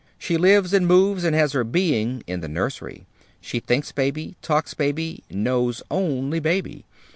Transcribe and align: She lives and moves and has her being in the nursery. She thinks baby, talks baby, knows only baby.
She 0.17 0.35
lives 0.35 0.73
and 0.73 0.87
moves 0.87 1.23
and 1.23 1.35
has 1.35 1.51
her 1.51 1.63
being 1.63 2.23
in 2.25 2.39
the 2.41 2.47
nursery. 2.47 3.05
She 3.39 3.59
thinks 3.59 3.91
baby, 3.91 4.35
talks 4.41 4.73
baby, 4.73 5.23
knows 5.29 5.83
only 5.91 6.39
baby. 6.39 6.85